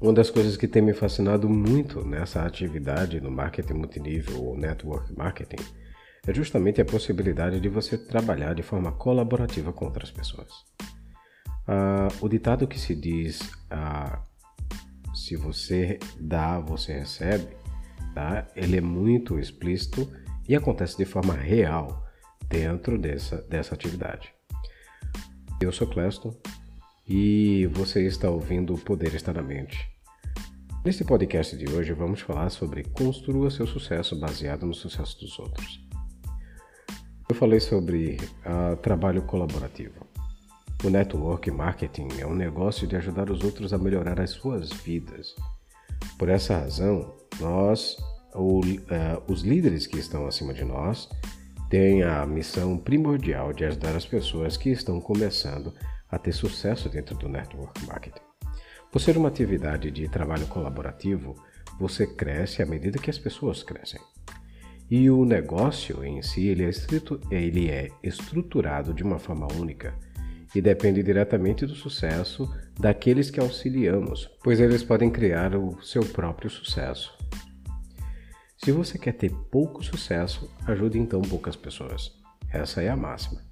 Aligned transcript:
Uma 0.00 0.12
das 0.12 0.30
coisas 0.30 0.56
que 0.56 0.68
tem 0.68 0.82
me 0.82 0.92
fascinado 0.92 1.48
muito 1.48 2.04
nessa 2.04 2.44
atividade 2.44 3.20
no 3.20 3.30
marketing 3.30 3.74
multinível 3.74 4.42
ou 4.42 4.56
network 4.56 5.16
marketing 5.16 5.62
é 6.26 6.32
justamente 6.32 6.80
a 6.80 6.84
possibilidade 6.84 7.60
de 7.60 7.68
você 7.68 7.98
trabalhar 7.98 8.54
de 8.54 8.62
forma 8.62 8.92
colaborativa 8.92 9.72
com 9.72 9.84
outras 9.84 10.10
pessoas. 10.10 10.50
Ah, 11.66 12.08
o 12.20 12.28
ditado 12.28 12.66
que 12.66 12.78
se 12.78 12.94
diz 12.94 13.40
ah, 13.70 14.22
se 15.14 15.36
você 15.36 15.98
dá, 16.18 16.58
você 16.58 16.92
recebe, 16.92 17.56
tá? 18.14 18.46
ele 18.56 18.76
é 18.76 18.80
muito 18.80 19.38
explícito 19.38 20.10
e 20.48 20.54
acontece 20.54 20.96
de 20.96 21.04
forma 21.04 21.34
real 21.34 22.04
dentro 22.48 22.98
dessa, 22.98 23.40
dessa 23.42 23.74
atividade. 23.74 24.32
Eu 25.60 25.72
sou 25.72 25.86
Cleston 25.86 26.34
e 27.08 27.66
você 27.72 28.06
está 28.06 28.28
ouvindo 28.28 28.74
O 28.74 28.78
Poder 28.78 29.14
Está 29.14 29.32
na 29.32 29.42
Mente. 29.42 29.93
Neste 30.84 31.02
podcast 31.02 31.56
de 31.56 31.72
hoje 31.72 31.94
vamos 31.94 32.20
falar 32.20 32.50
sobre 32.50 32.84
construa 32.84 33.50
seu 33.50 33.66
sucesso 33.66 34.20
baseado 34.20 34.66
no 34.66 34.74
sucesso 34.74 35.18
dos 35.18 35.38
outros. 35.38 35.80
Eu 37.26 37.34
falei 37.34 37.58
sobre 37.58 38.18
uh, 38.44 38.76
trabalho 38.76 39.22
colaborativo. 39.22 40.06
O 40.84 40.90
network 40.90 41.50
marketing 41.50 42.08
é 42.18 42.26
um 42.26 42.34
negócio 42.34 42.86
de 42.86 42.96
ajudar 42.96 43.30
os 43.30 43.42
outros 43.42 43.72
a 43.72 43.78
melhorar 43.78 44.20
as 44.20 44.32
suas 44.32 44.70
vidas. 44.74 45.34
Por 46.18 46.28
essa 46.28 46.58
razão, 46.58 47.14
nós, 47.40 47.96
ou, 48.34 48.60
uh, 48.60 49.22
os 49.26 49.40
líderes 49.40 49.86
que 49.86 49.98
estão 49.98 50.26
acima 50.26 50.52
de 50.52 50.66
nós, 50.66 51.08
têm 51.70 52.02
a 52.02 52.26
missão 52.26 52.76
primordial 52.76 53.54
de 53.54 53.64
ajudar 53.64 53.96
as 53.96 54.04
pessoas 54.04 54.58
que 54.58 54.68
estão 54.68 55.00
começando 55.00 55.72
a 56.10 56.18
ter 56.18 56.32
sucesso 56.32 56.90
dentro 56.90 57.16
do 57.16 57.26
network 57.26 57.86
marketing. 57.86 58.33
Por 58.94 59.00
ser 59.00 59.18
uma 59.18 59.26
atividade 59.26 59.90
de 59.90 60.08
trabalho 60.08 60.46
colaborativo, 60.46 61.34
você 61.80 62.06
cresce 62.06 62.62
à 62.62 62.66
medida 62.66 62.96
que 62.96 63.10
as 63.10 63.18
pessoas 63.18 63.60
crescem. 63.60 64.00
E 64.88 65.10
o 65.10 65.24
negócio 65.24 66.04
em 66.04 66.22
si 66.22 66.46
ele 66.46 66.62
é, 66.62 66.70
ele 67.28 67.68
é 67.70 67.90
estruturado 68.04 68.94
de 68.94 69.02
uma 69.02 69.18
forma 69.18 69.48
única 69.54 69.98
e 70.54 70.60
depende 70.60 71.02
diretamente 71.02 71.66
do 71.66 71.74
sucesso 71.74 72.48
daqueles 72.78 73.32
que 73.32 73.40
auxiliamos, 73.40 74.30
pois 74.44 74.60
eles 74.60 74.84
podem 74.84 75.10
criar 75.10 75.56
o 75.56 75.82
seu 75.82 76.04
próprio 76.04 76.48
sucesso. 76.48 77.18
Se 78.56 78.70
você 78.70 78.96
quer 78.96 79.14
ter 79.14 79.32
pouco 79.50 79.82
sucesso, 79.82 80.48
ajude 80.68 81.00
então 81.00 81.20
poucas 81.20 81.56
pessoas. 81.56 82.12
Essa 82.48 82.80
é 82.80 82.88
a 82.88 82.96
máxima. 82.96 83.42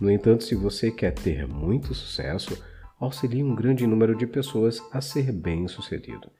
No 0.00 0.10
entanto, 0.10 0.42
se 0.42 0.54
você 0.54 0.90
quer 0.90 1.12
ter 1.12 1.46
muito 1.46 1.92
sucesso, 1.92 2.56
auxilie 2.98 3.42
um 3.42 3.54
grande 3.54 3.86
número 3.86 4.16
de 4.16 4.26
pessoas 4.26 4.82
a 4.92 5.00
ser 5.00 5.32
bem-sucedido. 5.32 6.30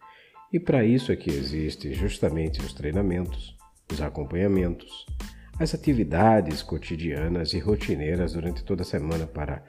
E 0.53 0.61
para 0.61 0.85
isso 0.85 1.13
é 1.13 1.17
que 1.17 1.31
existem 1.31 1.93
justamente 1.93 2.61
os 2.61 2.73
treinamentos, 2.73 3.57
os 3.93 4.01
acompanhamentos, 4.01 5.07
as 5.59 5.75
atividades 5.75 6.63
cotidianas 6.63 7.53
e 7.53 7.59
rotineiras 7.59 8.33
durante 8.33 8.65
toda 8.65 8.83
a 8.83 8.87
semana 8.87 9.27
para 9.27 9.65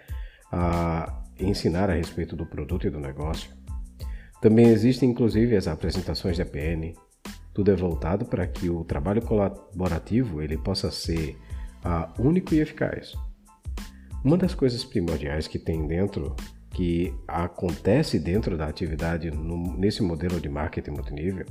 a, 0.52 1.24
ensinar 1.40 1.90
a 1.90 1.94
respeito 1.94 2.36
do 2.36 2.46
produto 2.46 2.88
e 2.88 2.90
do 2.90 3.00
negócio. 3.00 3.52
Também 4.42 4.68
existem 4.68 5.10
inclusive 5.10 5.56
as 5.56 5.68
apresentações 5.68 6.36
de 6.36 6.42
APN. 6.44 6.94
Tudo 7.54 7.72
é 7.72 7.76
voltado 7.76 8.26
para 8.26 8.46
que 8.46 8.70
o 8.70 8.84
trabalho 8.84 9.22
colaborativo 9.22 10.42
ele 10.42 10.58
possa 10.58 10.92
ser 10.92 11.36
único 12.20 12.54
e 12.54 12.60
eficaz. 12.60 13.14
Uma 14.24 14.38
das 14.38 14.54
coisas 14.54 14.84
primordiais 14.84 15.48
que 15.48 15.58
tem 15.58 15.88
dentro, 15.88 16.36
que 16.78 17.12
acontece 17.28 18.20
dentro 18.20 18.56
da 18.56 18.68
atividade 18.68 19.32
no, 19.32 19.76
nesse 19.76 20.04
modelo 20.04 20.40
de 20.40 20.48
marketing 20.48 20.92
multinível, 20.92 21.44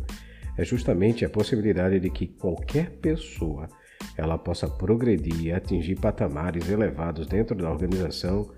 é 0.57 0.65
justamente 0.65 1.25
a 1.25 1.29
possibilidade 1.29 1.99
de 1.99 2.09
que 2.09 2.29
qualquer 2.29 2.91
pessoa 3.01 3.69
ela 4.17 4.39
possa 4.39 4.69
progredir 4.69 5.47
e 5.47 5.53
atingir 5.53 5.97
patamares 5.97 6.71
elevados 6.71 7.27
dentro 7.27 7.57
da 7.57 7.69
organização 7.69 8.49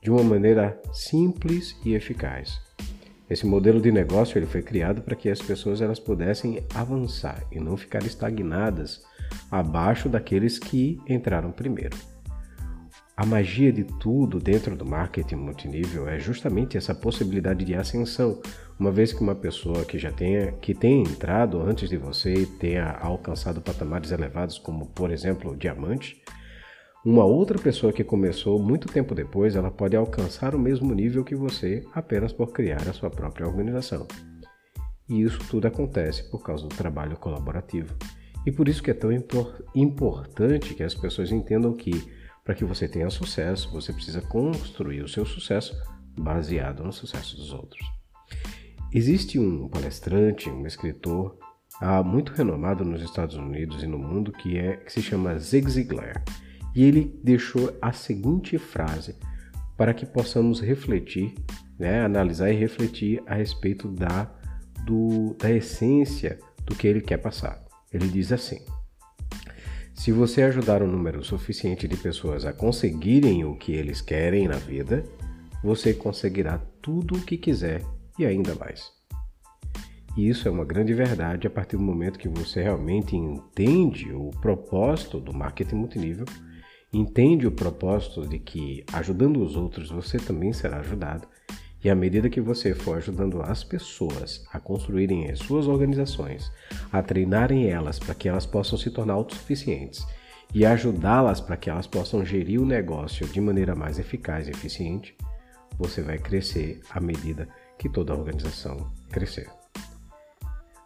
de 0.00 0.12
uma 0.12 0.22
maneira 0.22 0.80
simples 0.92 1.76
e 1.84 1.94
eficaz. 1.94 2.60
Esse 3.28 3.44
modelo 3.44 3.80
de 3.80 3.90
negócio 3.90 4.38
ele 4.38 4.46
foi 4.46 4.62
criado 4.62 5.02
para 5.02 5.16
que 5.16 5.28
as 5.28 5.42
pessoas 5.42 5.80
elas 5.80 5.98
pudessem 5.98 6.64
avançar 6.72 7.42
e 7.50 7.58
não 7.58 7.76
ficar 7.76 8.04
estagnadas 8.04 9.02
abaixo 9.50 10.08
daqueles 10.08 10.56
que 10.56 11.00
entraram 11.08 11.50
primeiro. 11.50 11.96
A 13.22 13.24
magia 13.24 13.72
de 13.72 13.84
tudo 13.84 14.40
dentro 14.40 14.74
do 14.74 14.84
marketing 14.84 15.36
multinível 15.36 16.08
é 16.08 16.18
justamente 16.18 16.76
essa 16.76 16.92
possibilidade 16.92 17.64
de 17.64 17.72
ascensão, 17.72 18.42
uma 18.76 18.90
vez 18.90 19.12
que 19.12 19.20
uma 19.20 19.36
pessoa 19.36 19.84
que 19.84 19.96
já 19.96 20.10
tenha 20.10 20.50
que 20.54 20.74
tenha 20.74 21.04
entrado 21.04 21.62
antes 21.62 21.88
de 21.88 21.96
você 21.96 22.34
e 22.34 22.46
tenha 22.46 22.90
alcançado 23.00 23.60
patamares 23.60 24.10
elevados, 24.10 24.58
como 24.58 24.86
por 24.86 25.12
exemplo 25.12 25.52
o 25.52 25.56
diamante, 25.56 26.20
uma 27.06 27.24
outra 27.24 27.56
pessoa 27.60 27.92
que 27.92 28.02
começou 28.02 28.60
muito 28.60 28.88
tempo 28.88 29.14
depois, 29.14 29.54
ela 29.54 29.70
pode 29.70 29.94
alcançar 29.94 30.52
o 30.52 30.58
mesmo 30.58 30.92
nível 30.92 31.22
que 31.22 31.36
você 31.36 31.86
apenas 31.94 32.32
por 32.32 32.50
criar 32.50 32.88
a 32.88 32.92
sua 32.92 33.08
própria 33.08 33.46
organização. 33.46 34.04
E 35.08 35.22
isso 35.22 35.38
tudo 35.48 35.68
acontece 35.68 36.28
por 36.28 36.42
causa 36.42 36.66
do 36.66 36.74
trabalho 36.74 37.16
colaborativo. 37.16 37.94
E 38.44 38.50
por 38.50 38.68
isso 38.68 38.82
que 38.82 38.90
é 38.90 38.94
tão 38.94 39.12
impor 39.12 39.64
importante 39.76 40.74
que 40.74 40.82
as 40.82 40.96
pessoas 40.96 41.30
entendam 41.30 41.72
que 41.72 42.20
para 42.44 42.54
que 42.54 42.64
você 42.64 42.88
tenha 42.88 43.08
sucesso, 43.10 43.70
você 43.70 43.92
precisa 43.92 44.20
construir 44.20 45.02
o 45.02 45.08
seu 45.08 45.24
sucesso 45.24 45.76
baseado 46.18 46.82
no 46.82 46.92
sucesso 46.92 47.36
dos 47.36 47.52
outros. 47.52 47.84
Existe 48.92 49.38
um 49.38 49.68
palestrante, 49.68 50.50
um 50.50 50.66
escritor 50.66 51.38
ah, 51.80 52.02
muito 52.02 52.32
renomado 52.32 52.84
nos 52.84 53.02
Estados 53.02 53.36
Unidos 53.36 53.82
e 53.82 53.86
no 53.86 53.98
mundo 53.98 54.32
que, 54.32 54.58
é, 54.58 54.76
que 54.76 54.92
se 54.92 55.02
chama 55.02 55.38
Zig 55.38 55.68
Ziglar. 55.70 56.22
E 56.74 56.84
ele 56.84 57.18
deixou 57.22 57.76
a 57.80 57.92
seguinte 57.92 58.58
frase 58.58 59.16
para 59.76 59.94
que 59.94 60.06
possamos 60.06 60.60
refletir, 60.60 61.34
né, 61.78 62.04
analisar 62.04 62.50
e 62.50 62.56
refletir 62.56 63.22
a 63.26 63.34
respeito 63.34 63.88
da, 63.88 64.30
do, 64.84 65.34
da 65.38 65.50
essência 65.50 66.38
do 66.64 66.74
que 66.74 66.86
ele 66.86 67.00
quer 67.00 67.18
passar. 67.18 67.62
Ele 67.92 68.08
diz 68.08 68.32
assim: 68.32 68.60
se 70.02 70.10
você 70.10 70.42
ajudar 70.42 70.82
um 70.82 70.88
número 70.88 71.22
suficiente 71.22 71.86
de 71.86 71.96
pessoas 71.96 72.44
a 72.44 72.52
conseguirem 72.52 73.44
o 73.44 73.54
que 73.54 73.70
eles 73.70 74.00
querem 74.00 74.48
na 74.48 74.56
vida, 74.56 75.04
você 75.62 75.94
conseguirá 75.94 76.58
tudo 76.80 77.14
o 77.14 77.20
que 77.20 77.38
quiser 77.38 77.84
e 78.18 78.26
ainda 78.26 78.52
mais. 78.56 78.90
E 80.16 80.28
isso 80.28 80.48
é 80.48 80.50
uma 80.50 80.64
grande 80.64 80.92
verdade 80.92 81.46
a 81.46 81.50
partir 81.50 81.76
do 81.76 81.84
momento 81.84 82.18
que 82.18 82.28
você 82.28 82.64
realmente 82.64 83.14
entende 83.14 84.12
o 84.12 84.32
propósito 84.40 85.20
do 85.20 85.32
marketing 85.32 85.76
multinível, 85.76 86.26
entende 86.92 87.46
o 87.46 87.52
propósito 87.52 88.26
de 88.26 88.40
que 88.40 88.84
ajudando 88.92 89.40
os 89.40 89.54
outros 89.54 89.88
você 89.88 90.16
também 90.16 90.52
será 90.52 90.80
ajudado 90.80 91.28
e 91.84 91.88
à 91.88 91.94
medida 91.94 92.28
que 92.28 92.40
você 92.40 92.74
for 92.74 92.96
ajudando 92.96 93.40
as 93.40 93.62
pessoas 93.64 94.44
a 94.52 94.60
construírem 94.60 95.30
as 95.30 95.38
suas 95.38 95.68
organizações, 95.68 96.50
a 96.92 97.02
treinarem 97.02 97.68
elas 97.68 97.98
para 97.98 98.14
que 98.14 98.28
elas 98.28 98.44
possam 98.44 98.78
se 98.78 98.90
tornar 98.90 99.14
autossuficientes 99.14 100.06
e 100.54 100.66
ajudá-las 100.66 101.40
para 101.40 101.56
que 101.56 101.70
elas 101.70 101.86
possam 101.86 102.24
gerir 102.24 102.60
o 102.60 102.66
negócio 102.66 103.26
de 103.26 103.40
maneira 103.40 103.74
mais 103.74 103.98
eficaz 103.98 104.46
e 104.46 104.50
eficiente, 104.50 105.16
você 105.78 106.02
vai 106.02 106.18
crescer 106.18 106.80
à 106.90 107.00
medida 107.00 107.48
que 107.78 107.88
toda 107.88 108.12
a 108.12 108.16
organização 108.16 108.92
crescer. 109.10 109.48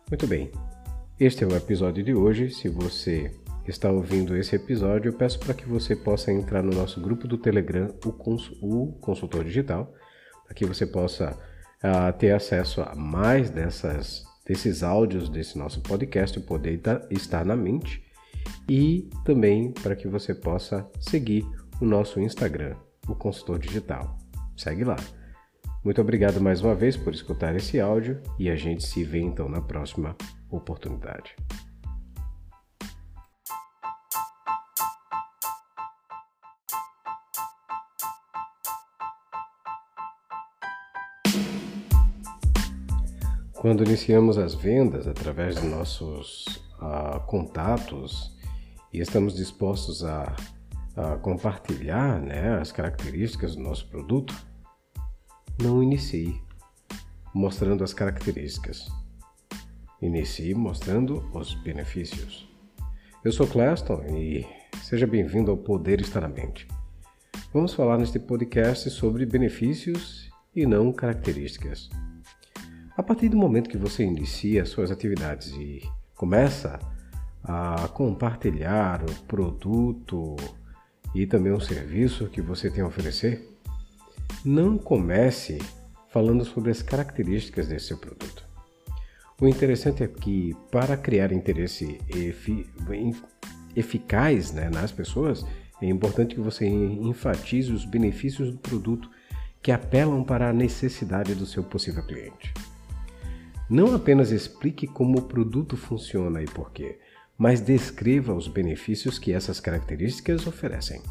Muito 0.09 0.27
bem, 0.27 0.53
este 1.19 1.43
é 1.43 1.47
o 1.47 1.57
episódio 1.57 2.05
de 2.05 2.15
hoje. 2.15 2.51
Se 2.51 2.69
você 2.69 3.35
está 3.67 3.91
ouvindo 3.91 4.37
esse 4.37 4.55
episódio, 4.55 5.09
eu 5.09 5.13
peço 5.13 5.41
para 5.41 5.53
que 5.53 5.69
você 5.69 5.97
possa 5.97 6.31
entrar 6.31 6.63
no 6.63 6.73
nosso 6.73 7.01
grupo 7.01 7.27
do 7.27 7.37
Telegram, 7.37 7.93
o, 8.05 8.13
Cons 8.13 8.53
o 8.63 8.93
Consultor 9.01 9.43
Digital 9.43 9.93
para 10.47 10.55
que 10.55 10.65
você 10.65 10.87
possa 10.87 11.37
uh, 11.83 12.13
ter 12.19 12.31
acesso 12.31 12.81
a 12.81 12.95
mais 12.95 13.51
dessas, 13.51 14.25
desses 14.47 14.83
áudios 14.83 15.29
desse 15.29 15.59
nosso 15.59 15.81
podcast, 15.81 16.39
Poder 16.41 16.81
Estar 17.11 17.45
na 17.45 17.57
Mente, 17.57 18.03
e 18.69 19.11
também 19.25 19.73
para 19.73 19.97
que 19.97 20.07
você 20.07 20.35
possa 20.35 20.89
seguir 21.01 21.45
o 21.81 21.85
nosso 21.85 22.21
Instagram, 22.21 22.77
o 23.09 23.15
Consultor 23.15 23.59
Digital. 23.59 24.17
Segue 24.57 24.85
lá. 24.85 24.97
Muito 25.85 26.01
obrigado 26.01 26.41
mais 26.41 26.63
uma 26.63 26.75
vez 26.75 26.97
por 26.97 27.13
escutar 27.13 27.55
esse 27.55 27.81
áudio 27.81 28.21
e 28.39 28.49
a 28.49 28.57
gente 28.57 28.85
se 28.85 29.05
vê 29.05 29.21
então 29.21 29.49
na 29.49 29.61
próxima 29.61 30.17
oportunidade. 30.51 31.37
Quando 43.59 43.83
iniciamos 43.83 44.37
as 44.37 44.55
vendas 44.55 45.09
através 45.09 45.57
de 45.57 45.67
nossos 45.67 46.45
uh, 46.79 47.19
contatos 47.27 48.37
e 48.93 49.01
estamos 49.01 49.35
dispostos 49.35 50.05
a, 50.05 50.37
a 50.95 51.17
compartilhar 51.17 52.21
né, 52.21 52.59
as 52.61 52.71
características 52.71 53.57
do 53.57 53.63
nosso 53.63 53.89
produto, 53.89 54.35
não 55.61 55.83
inicie. 55.83 56.39
mostrando 57.35 57.83
as 57.83 57.95
características. 57.95 58.89
Inicie 60.03 60.55
mostrando 60.55 61.25
os 61.33 61.55
benefícios. 61.55 62.47
Eu 63.25 63.33
sou 63.33 63.47
Cleston 63.47 64.03
e 64.05 64.47
seja 64.83 65.07
bem-vindo 65.07 65.51
ao 65.51 65.57
Poder 65.57 66.01
Estar 66.03 66.21
na 66.21 66.29
Mente. 66.29 66.69
Vamos 67.55 67.73
falar 67.73 67.97
neste 67.97 68.19
podcast 68.19 68.91
sobre 68.91 69.25
benefícios 69.25 70.31
e 70.55 70.67
não 70.67 70.93
características. 70.93 71.89
A 72.97 73.03
partir 73.03 73.29
do 73.29 73.37
momento 73.37 73.69
que 73.69 73.77
você 73.77 74.05
inicia 74.05 74.65
suas 74.65 74.91
atividades 74.91 75.49
e 75.49 75.83
começa 76.15 76.79
a 77.45 77.89
compartilhar 77.89 79.05
o 79.05 79.15
produto 79.27 80.35
e 81.15 81.27
também 81.27 81.53
o 81.53 81.61
serviço 81.61 82.29
que 82.29 82.41
você 82.41 82.71
tem 82.71 82.83
a 82.83 82.87
oferecer, 82.87 83.47
não 84.43 84.79
comece 84.79 85.59
falando 86.09 86.43
sobre 86.43 86.71
as 86.71 86.81
características 86.81 87.69
desse 87.69 87.89
seu 87.89 87.99
produto. 87.99 88.49
O 89.39 89.47
interessante 89.47 90.03
é 90.03 90.09
que, 90.09 90.57
para 90.71 90.97
criar 90.97 91.33
interesse 91.33 92.01
efi 92.09 92.67
eficaz 93.77 94.53
né, 94.53 94.71
nas 94.71 94.91
pessoas, 94.91 95.45
é 95.83 95.87
importante 95.87 96.35
que 96.35 96.41
você 96.41 96.67
enfatize 96.67 97.71
os 97.71 97.85
benefícios 97.85 98.51
do 98.51 98.57
produto 98.57 99.11
que 99.61 99.71
apelam 99.71 100.25
para 100.25 100.49
a 100.49 100.53
necessidade 100.55 101.35
do 101.35 101.45
seu 101.45 101.63
possível 101.63 102.03
cliente. 102.03 102.55
Não 103.69 103.93
apenas 103.97 104.31
explique 104.31 104.87
como 104.87 105.19
o 105.19 105.23
produto 105.23 105.77
funciona 105.77 106.41
e 106.41 106.45
por 106.45 106.71
quê, 106.71 107.01
mas 107.37 107.61
descreva 107.61 108.33
os 108.33 108.47
benefícios 108.47 109.19
que 109.19 109.33
essas 109.33 109.59
características 109.59 110.47
oferecem. 110.47 111.03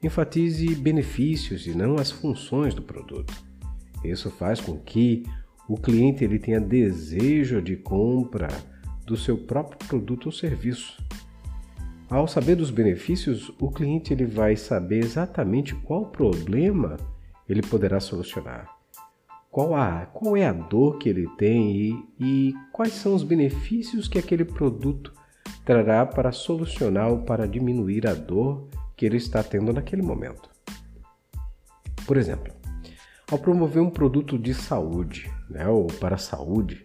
Enfatize 0.00 0.76
benefícios 0.76 1.66
e 1.66 1.74
não 1.74 1.96
as 1.96 2.10
funções 2.10 2.72
do 2.72 2.82
produto. 2.82 3.34
Isso 4.04 4.30
faz 4.30 4.60
com 4.60 4.78
que 4.78 5.24
o 5.68 5.76
cliente 5.76 6.22
ele 6.22 6.38
tenha 6.38 6.60
desejo 6.60 7.60
de 7.60 7.74
compra 7.74 8.48
do 9.04 9.16
seu 9.16 9.36
próprio 9.36 9.88
produto 9.88 10.26
ou 10.26 10.32
serviço. 10.32 11.02
Ao 12.08 12.28
saber 12.28 12.54
dos 12.54 12.70
benefícios, 12.70 13.50
o 13.58 13.72
cliente 13.72 14.12
ele 14.12 14.24
vai 14.24 14.56
saber 14.56 14.98
exatamente 14.98 15.74
qual 15.74 16.06
problema 16.06 16.96
ele 17.48 17.62
poderá 17.62 17.98
solucionar 17.98 18.73
qual, 19.54 19.72
a, 19.76 20.06
qual 20.06 20.36
é 20.36 20.44
a 20.44 20.52
dor 20.52 20.98
que 20.98 21.08
ele 21.08 21.28
tem 21.38 21.76
e, 21.76 22.04
e 22.18 22.54
quais 22.72 22.92
são 22.92 23.14
os 23.14 23.22
benefícios 23.22 24.08
que 24.08 24.18
aquele 24.18 24.44
produto 24.44 25.12
trará 25.64 26.04
para 26.04 26.32
solucionar 26.32 27.08
ou 27.12 27.18
para 27.20 27.46
diminuir 27.46 28.04
a 28.08 28.14
dor 28.14 28.66
que 28.96 29.06
ele 29.06 29.16
está 29.16 29.44
tendo 29.44 29.72
naquele 29.72 30.02
momento. 30.02 30.50
Por 32.04 32.16
exemplo, 32.16 32.52
ao 33.30 33.38
promover 33.38 33.80
um 33.80 33.90
produto 33.90 34.36
de 34.36 34.52
saúde 34.52 35.30
né, 35.48 35.68
ou 35.68 35.86
para 35.86 36.16
a 36.16 36.18
saúde, 36.18 36.84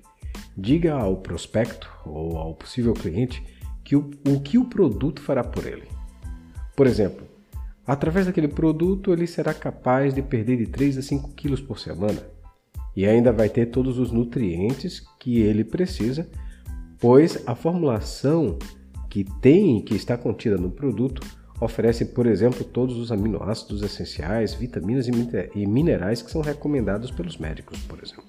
diga 0.56 0.94
ao 0.94 1.18
prospecto 1.18 1.92
ou 2.06 2.38
ao 2.38 2.54
possível 2.54 2.94
cliente 2.94 3.44
que 3.84 3.96
o, 3.96 4.12
o 4.28 4.40
que 4.42 4.60
o 4.60 4.66
produto 4.66 5.24
fará 5.24 5.44
por 5.44 5.66
ele. 5.66 5.88
Por 6.76 6.86
exemplo, 6.86 7.26
através 7.88 8.28
daquele 8.28 8.48
produto 8.48 9.12
ele 9.12 9.26
será 9.26 9.56
capaz 9.56 10.14
de 10.14 10.22
perder 10.22 10.58
de 10.58 10.68
3 10.68 11.00
a 11.00 11.02
5 11.02 11.32
quilos 11.32 11.62
por 11.62 11.80
semana 11.80 12.38
e 13.00 13.06
ainda 13.06 13.32
vai 13.32 13.48
ter 13.48 13.68
todos 13.68 13.98
os 13.98 14.12
nutrientes 14.12 15.02
que 15.18 15.40
ele 15.40 15.64
precisa, 15.64 16.30
pois 17.00 17.42
a 17.48 17.56
formulação 17.56 18.60
que 19.10 19.24
tem 19.40 19.82
que 19.82 19.96
está 19.96 20.18
contida 20.18 20.58
no 20.58 20.70
produto 20.70 21.26
oferece, 21.62 22.04
por 22.04 22.28
exemplo, 22.28 22.62
todos 22.62 22.98
os 22.98 23.10
aminoácidos 23.10 23.84
essenciais, 23.84 24.54
vitaminas 24.54 25.08
e 25.08 25.66
minerais 25.66 26.22
que 26.22 26.30
são 26.30 26.42
recomendados 26.42 27.10
pelos 27.10 27.38
médicos, 27.38 27.80
por 27.84 28.04
exemplo. 28.04 28.26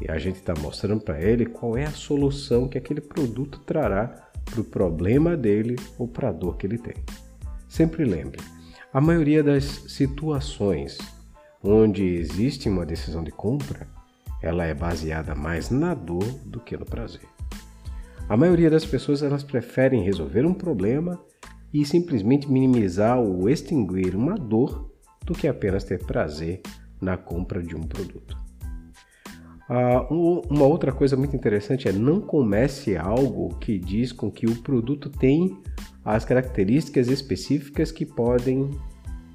E 0.00 0.10
a 0.10 0.16
gente 0.16 0.36
está 0.36 0.54
mostrando 0.58 1.02
para 1.02 1.20
ele 1.20 1.44
qual 1.44 1.76
é 1.76 1.84
a 1.84 1.90
solução 1.90 2.68
que 2.68 2.78
aquele 2.78 3.02
produto 3.02 3.60
trará 3.66 4.30
para 4.46 4.62
o 4.62 4.64
problema 4.64 5.36
dele 5.36 5.76
ou 5.98 6.08
para 6.08 6.30
a 6.30 6.32
dor 6.32 6.56
que 6.56 6.66
ele 6.66 6.78
tem. 6.78 6.94
Sempre 7.68 8.02
lembre, 8.02 8.40
a 8.90 8.98
maioria 8.98 9.42
das 9.42 9.64
situações 9.88 11.19
onde 11.62 12.04
existe 12.04 12.68
uma 12.68 12.86
decisão 12.86 13.22
de 13.22 13.30
compra, 13.30 13.86
ela 14.42 14.64
é 14.64 14.74
baseada 14.74 15.34
mais 15.34 15.70
na 15.70 15.94
dor 15.94 16.24
do 16.44 16.60
que 16.60 16.76
no 16.76 16.86
prazer. 16.86 17.28
A 18.28 18.36
maioria 18.36 18.70
das 18.70 18.84
pessoas 18.84 19.22
elas 19.22 19.42
preferem 19.42 20.02
resolver 20.02 20.46
um 20.46 20.54
problema 20.54 21.20
e 21.72 21.84
simplesmente 21.84 22.50
minimizar 22.50 23.18
ou 23.18 23.48
extinguir 23.48 24.14
uma 24.14 24.34
dor 24.34 24.90
do 25.24 25.34
que 25.34 25.46
apenas 25.46 25.84
ter 25.84 26.04
prazer 26.04 26.60
na 27.00 27.16
compra 27.16 27.62
de 27.62 27.76
um 27.76 27.82
produto. 27.82 28.36
Ah, 29.68 30.06
uma 30.10 30.64
outra 30.64 30.90
coisa 30.90 31.16
muito 31.16 31.36
interessante 31.36 31.88
é 31.88 31.92
não 31.92 32.20
comece 32.20 32.96
algo 32.96 33.54
que 33.60 33.78
diz 33.78 34.10
com 34.10 34.30
que 34.30 34.46
o 34.46 34.62
produto 34.62 35.08
tem 35.08 35.56
as 36.04 36.24
características 36.24 37.08
específicas 37.08 37.92
que 37.92 38.04
podem 38.04 38.70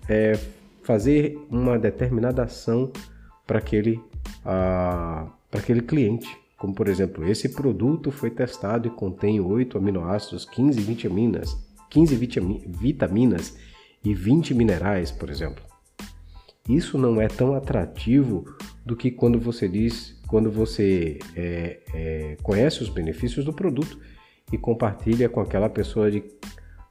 é, 0.09 0.37
fazer 0.85 1.35
uma 1.49 1.79
determinada 1.79 2.43
ação 2.43 2.91
para 3.45 3.57
aquele, 3.57 3.97
uh, 4.41 5.29
para 5.49 5.59
aquele 5.59 5.81
cliente. 5.81 6.37
Como, 6.57 6.73
por 6.73 6.87
exemplo, 6.87 7.27
esse 7.27 7.49
produto 7.49 8.11
foi 8.11 8.29
testado 8.29 8.87
e 8.87 8.91
contém 8.91 9.41
8 9.41 9.77
aminoácidos, 9.77 10.45
15 10.45 10.79
vitaminas, 10.81 11.57
15 11.89 12.15
vitaminas 12.15 13.57
e 14.03 14.13
20 14.13 14.53
minerais, 14.53 15.11
por 15.11 15.29
exemplo. 15.29 15.63
Isso 16.69 16.97
não 16.97 17.19
é 17.19 17.27
tão 17.27 17.53
atrativo 17.55 18.45
do 18.85 18.95
que 18.95 19.11
quando 19.11 19.39
você 19.39 19.67
diz, 19.67 20.19
quando 20.27 20.51
você 20.51 21.19
é, 21.35 21.79
é, 21.93 22.37
conhece 22.41 22.81
os 22.81 22.89
benefícios 22.89 23.43
do 23.43 23.53
produto 23.53 23.99
e 24.51 24.57
compartilha 24.57 25.27
com 25.29 25.41
aquela 25.41 25.69
pessoa 25.69 26.09
de 26.09 26.23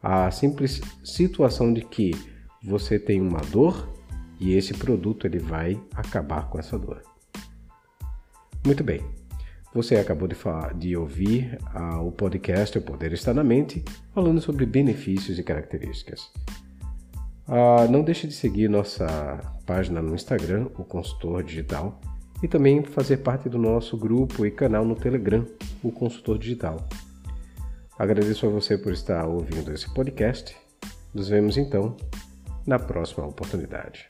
a 0.03 0.31
simples 0.31 0.83
situação 1.03 1.73
de 1.73 1.81
que 1.83 2.13
você 2.65 2.99
tem 2.99 3.21
uma 3.21 3.41
dor 3.41 3.89
e 4.41 4.55
esse 4.55 4.73
produto 4.75 5.27
ele 5.27 5.39
vai 5.39 5.81
acabar 5.95 6.49
com 6.49 6.59
essa 6.59 6.79
dor. 6.79 7.03
Muito 8.65 8.83
bem. 8.83 9.03
Você 9.75 9.97
acabou 9.97 10.29
de, 10.29 10.35
falar, 10.35 10.73
de 10.75 10.97
ouvir 10.97 11.59
ah, 11.75 12.01
o 12.01 12.11
podcast 12.11 12.79
O 12.79 12.83
Poder 12.83 13.13
Está 13.13 13.35
na 13.35 13.45
Mente, 13.45 13.85
falando 14.15 14.41
sobre 14.41 14.65
benefícios 14.65 15.39
e 15.39 15.43
características. 15.43 16.31
Ah, 17.47 17.87
não 17.91 18.03
deixe 18.03 18.27
de 18.27 18.33
seguir 18.33 18.71
nossa 18.71 19.07
página 19.67 20.01
no 20.01 20.15
Instagram, 20.15 20.69
o 20.79 20.85
Consultor 20.85 21.43
Digital, 21.43 22.01
e 22.43 22.49
também 22.49 22.83
fazer 22.85 23.19
parte 23.19 23.49
do 23.49 23.59
nosso 23.59 23.97
grupo 23.97 24.47
e 24.47 24.51
canal 24.51 24.85
no 24.85 24.95
Telegram, 24.95 25.45
o 25.83 25.91
Consultor 25.91 26.39
Digital. 26.39 26.89
Agradeço 27.99 28.47
a 28.47 28.51
você 28.51 28.79
por 28.79 28.93
estar 28.93 29.27
ouvindo 29.27 29.73
esse 29.73 29.93
podcast. 29.93 30.57
Nos 31.13 31.29
vemos 31.29 31.57
então 31.57 31.97
na 32.67 32.79
próxima 32.79 33.27
oportunidade. 33.27 34.09